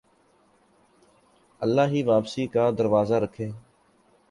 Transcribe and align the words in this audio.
اللہ 1.61 1.87
ہی 1.91 2.03
واپسی 2.03 2.47
کا 2.47 2.69
دروازہ 2.77 3.13
رکھے 3.13 3.49